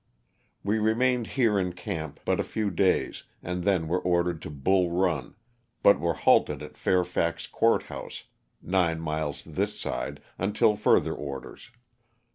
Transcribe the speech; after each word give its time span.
We 0.63 0.79
re 0.79 0.95
mained 0.95 1.27
here 1.37 1.59
in 1.59 1.73
camp 1.73 2.21
but 2.25 2.39
a 2.39 2.43
few 2.43 2.71
days 2.71 3.25
and 3.43 3.63
then 3.63 3.87
were 3.87 3.99
or 3.99 4.23
dered 4.23 4.41
to 4.41 4.49
Bull 4.49 4.89
Run, 4.89 5.35
but 5.83 5.99
were 5.99 6.15
halted 6.15 6.63
at 6.63 6.75
Fairfax 6.75 7.45
Court 7.45 7.83
House, 7.83 8.23
nine 8.63 8.99
miles 8.99 9.43
this 9.43 9.79
side, 9.79 10.19
until 10.39 10.75
further 10.75 11.13
orders. 11.13 11.69